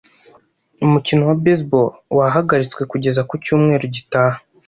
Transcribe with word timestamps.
Umukino 0.85 1.21
wa 1.29 1.35
baseball 1.43 1.87
wahagaritswe 2.17 2.81
kugeza 2.91 3.21
ku 3.29 3.35
cyumweru 3.43 3.85
gitaha. 3.95 4.37